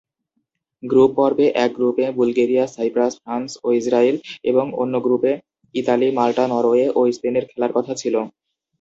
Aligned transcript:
Group 0.83 1.11
পর্বে 1.17 1.45
এক 1.55 1.71
গ্রুপে 1.73 2.05
বুলগেরিয়া, 2.17 2.63
সাইপ্রাস, 2.67 3.13
ফ্রান্স 3.17 3.49
ও 3.63 3.77
ইসরায়েল 3.79 4.15
এবং 4.43 4.65
অন্য 4.81 4.93
গ্রুপে 5.05 5.31
ইতালি, 5.75 6.07
মাল্টা, 6.17 6.43
নরওয়ে 6.47 6.85
ও 6.95 7.09
স্পেনের 7.11 7.45
খেলার 7.51 7.71
কথা 7.77 7.93
ছিল। 8.01 8.15